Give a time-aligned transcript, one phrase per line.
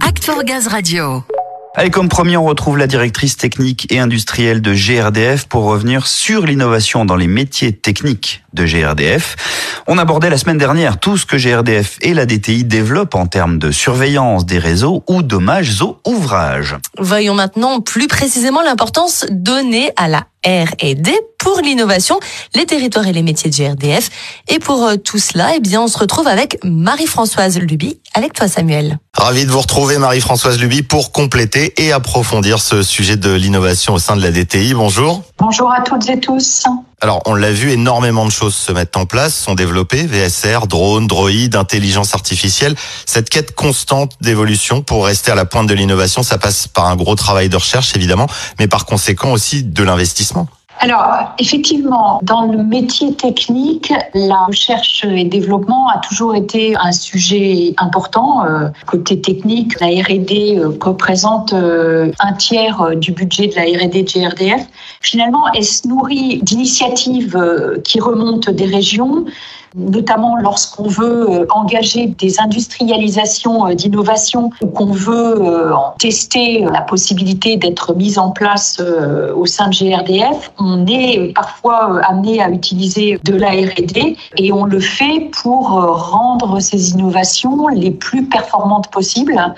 [0.00, 1.22] Act for Gaz Radio.
[1.76, 6.44] Allez, comme promis, on retrouve la directrice technique et industrielle de GRDF pour revenir sur
[6.46, 9.36] l'innovation dans les métiers techniques de GRDF.
[9.86, 13.58] On abordait la semaine dernière tout ce que GRDF et la DTI développent en termes
[13.58, 16.76] de surveillance des réseaux ou dommages aux ouvrages.
[16.98, 22.18] Voyons maintenant plus précisément l'importance donnée à la R&D pour l'innovation,
[22.54, 24.10] les territoires et les métiers de GRDF.
[24.48, 28.48] Et pour euh, tout cela, eh bien, on se retrouve avec Marie-Françoise Luby, avec toi
[28.48, 28.98] Samuel.
[29.12, 33.98] Ravi de vous retrouver Marie-Françoise Luby pour compléter et approfondir ce sujet de l'innovation au
[33.98, 34.72] sein de la DTI.
[34.72, 35.22] Bonjour.
[35.38, 36.64] Bonjour à toutes et tous.
[37.02, 41.06] Alors, on l'a vu, énormément de choses se mettent en place, sont développées, VSR, drones,
[41.06, 42.74] droïdes, intelligence artificielle.
[43.04, 46.96] Cette quête constante d'évolution pour rester à la pointe de l'innovation, ça passe par un
[46.96, 48.28] gros travail de recherche, évidemment,
[48.58, 50.48] mais par conséquent aussi de l'investissement.
[50.78, 57.74] Alors, effectivement, dans le métier technique, la recherche et développement a toujours été un sujet
[57.78, 58.44] important.
[58.44, 64.02] Euh, côté technique, la R&D euh, représente euh, un tiers du budget de la R&D
[64.02, 64.66] de GRDF.
[65.00, 67.38] Finalement, elle se nourrit d'initiatives
[67.82, 69.24] qui remontent des régions,
[69.76, 76.80] notamment lorsqu'on veut euh, engager des industrialisations euh, d'innovation ou qu'on veut euh, tester la
[76.80, 78.82] possibilité d'être mise en place
[79.34, 84.64] au sein de GRDF, on est parfois amené à utiliser de la R&D et on
[84.64, 89.54] le fait pour rendre ces innovations les plus performantes possibles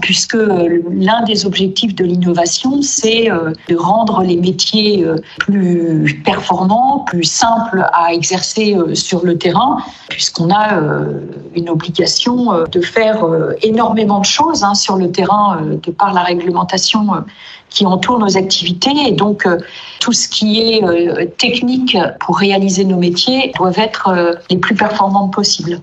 [0.00, 7.00] puisque l'un des objectifs de l'innovation, c'est euh, de rendre les métiers euh, plus performants,
[7.06, 10.80] plus simples à exercer euh, sur le terrain, puisqu'on a
[11.54, 13.24] une obligation de faire
[13.62, 17.06] énormément de choses hein, sur le terrain de par la réglementation
[17.70, 18.92] qui entoure nos activités.
[19.06, 19.48] Et donc,
[20.00, 25.80] tout ce qui est technique pour réaliser nos métiers doivent être les plus performantes possibles.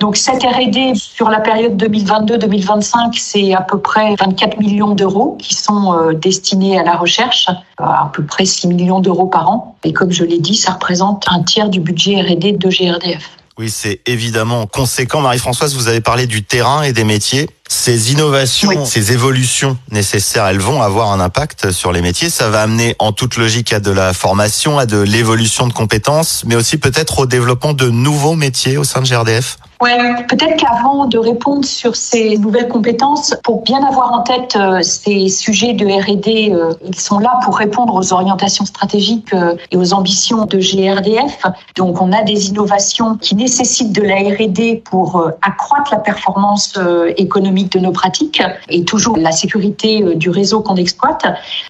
[0.00, 5.54] Donc cette R&D sur la période 2022-2025, c'est à peu près 24 millions d'euros qui
[5.54, 9.76] sont euh, destinés à la recherche, à peu près 6 millions d'euros par an.
[9.82, 13.30] Et comme je l'ai dit, ça représente un tiers du budget R&D de GRDF.
[13.58, 15.20] Oui, c'est évidemment conséquent.
[15.20, 17.50] Marie-Françoise, vous avez parlé du terrain et des métiers.
[17.70, 22.30] Ces innovations, ces évolutions nécessaires, elles vont avoir un impact sur les métiers.
[22.30, 26.44] Ça va amener en toute logique à de la formation, à de l'évolution de compétences,
[26.46, 29.58] mais aussi peut-être au développement de nouveaux métiers au sein de GRDF.
[29.80, 29.96] Ouais,
[30.28, 35.28] peut-être qu'avant de répondre sur ces nouvelles compétences, pour bien avoir en tête euh, ces
[35.28, 39.92] sujets de R&D, euh, ils sont là pour répondre aux orientations stratégiques euh, et aux
[39.94, 41.46] ambitions de GRDF.
[41.76, 46.76] Donc, on a des innovations qui nécessitent de la R&D pour accroître la performance
[47.16, 51.26] économique de nos pratiques et toujours la sécurité du réseau qu'on exploite,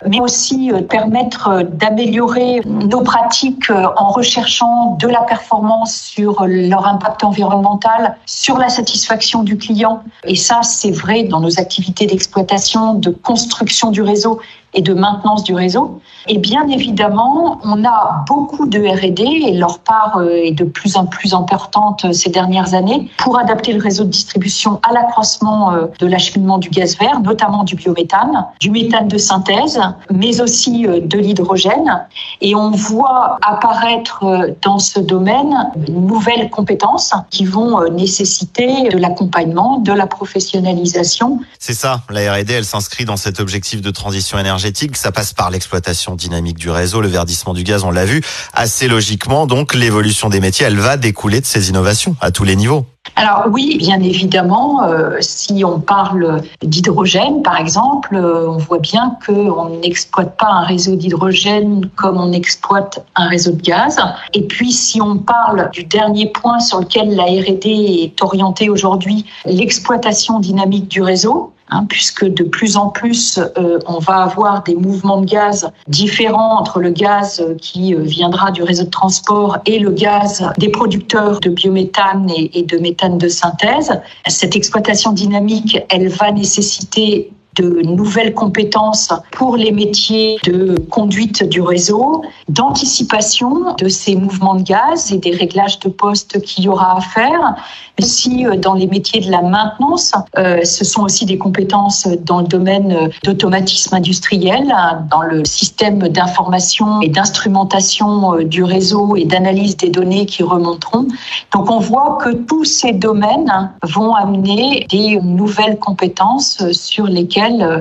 [0.07, 8.17] mais aussi permettre d'améliorer nos pratiques en recherchant de la performance sur leur impact environnemental
[8.27, 10.03] sur la satisfaction du client.
[10.25, 14.41] Et ça, c'est vrai dans nos activités d'exploitation, de construction du réseau
[14.75, 16.01] et de maintenance du réseau.
[16.27, 20.97] Et bien évidemment, on a beaucoup de R&D et leur part euh, est de plus
[20.97, 25.73] en plus importante euh, ces dernières années pour adapter le réseau de distribution à l'accroissement
[25.73, 29.81] euh, de l'acheminement du gaz vert, notamment du biométhane, du méthane de synthèse,
[30.13, 32.07] mais aussi de l'hydrogène.
[32.41, 39.79] Et on voit apparaître dans ce domaine de nouvelles compétences qui vont nécessiter de l'accompagnement,
[39.79, 41.41] de la professionnalisation.
[41.59, 44.58] C'est ça, la R&D, elle s'inscrit dans cet objectif de transition énergétique
[44.95, 48.23] ça passe par l'exploitation dynamique du réseau, le verdissement du gaz, on l'a vu.
[48.53, 52.57] Assez logiquement, donc, l'évolution des métiers, elle va découler de ces innovations à tous les
[52.57, 52.87] niveaux.
[53.17, 59.17] Alors oui, bien évidemment, euh, si on parle d'hydrogène, par exemple, euh, on voit bien
[59.27, 63.97] qu'on n'exploite pas un réseau d'hydrogène comme on exploite un réseau de gaz.
[64.35, 67.69] Et puis si on parle du dernier point sur lequel la R&D
[68.03, 73.99] est orientée aujourd'hui, l'exploitation dynamique du réseau, Hein, puisque de plus en plus, euh, on
[73.99, 78.85] va avoir des mouvements de gaz différents entre le gaz qui euh, viendra du réseau
[78.85, 83.93] de transport et le gaz des producteurs de biométhane et, et de méthane de synthèse.
[84.27, 91.61] Cette exploitation dynamique, elle va nécessiter de nouvelles compétences pour les métiers de conduite du
[91.61, 96.97] réseau, d'anticipation de ces mouvements de gaz et des réglages de poste qu'il y aura
[96.97, 97.57] à faire.
[98.01, 102.41] Aussi euh, dans les métiers de la maintenance, euh, ce sont aussi des compétences dans
[102.41, 104.73] le domaine d'automatisme industriel,
[105.11, 111.09] dans le système d'information et d'instrumentation euh, du réseau et d'analyse des données qui remonteront.
[111.53, 117.81] Donc on voit que tous ces domaines vont amener des nouvelles compétences sur lesquelles euh,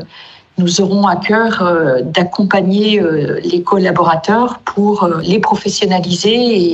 [0.57, 6.33] nous aurons à cœur euh, d'accompagner euh, les collaborateurs pour les professionnaliser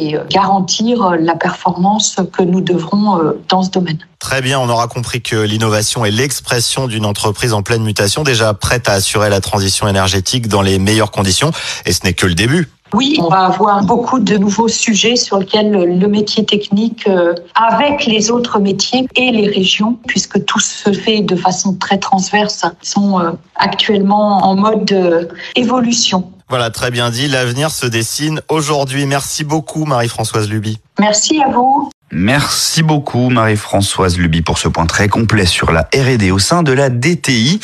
[0.09, 3.99] et garantir la performance que nous devrons dans ce domaine.
[4.19, 8.53] Très bien, on aura compris que l'innovation est l'expression d'une entreprise en pleine mutation, déjà
[8.53, 11.51] prête à assurer la transition énergétique dans les meilleures conditions,
[11.85, 12.69] et ce n'est que le début.
[12.93, 18.05] Oui, on va avoir beaucoup de nouveaux sujets sur lesquels le métier technique, euh, avec
[18.05, 23.19] les autres métiers et les régions, puisque tout se fait de façon très transverse, sont
[23.19, 25.25] euh, actuellement en mode euh,
[25.55, 26.31] évolution.
[26.49, 27.27] Voilà, très bien dit.
[27.27, 29.07] L'avenir se dessine aujourd'hui.
[29.07, 30.77] Merci beaucoup, Marie-Françoise Luby.
[30.99, 31.89] Merci à vous.
[32.15, 36.71] Merci beaucoup Marie-Françoise Luby pour ce point très complet sur la R&D au sein de
[36.71, 37.59] la DTI.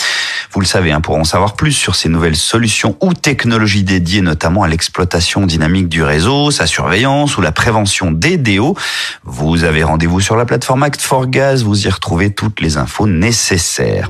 [0.52, 4.22] Vous le savez, hein, pour en savoir plus sur ces nouvelles solutions ou technologies dédiées
[4.22, 8.76] notamment à l'exploitation dynamique du réseau, sa surveillance ou la prévention des DO,
[9.24, 13.08] vous avez rendez-vous sur la plateforme Act for Gaz, vous y retrouvez toutes les infos
[13.08, 14.10] nécessaires.